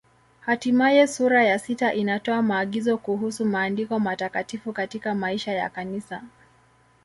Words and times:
Hatimaye 0.39 1.07
sura 1.07 1.43
ya 1.43 1.59
sita 1.59 1.93
inatoa 1.93 2.41
maagizo 2.41 2.97
kuhusu 2.97 3.45
Maandiko 3.45 3.99
Matakatifu 3.99 4.73
katika 4.73 5.15
maisha 5.15 5.51
ya 5.51 5.69
Kanisa. 5.69 6.23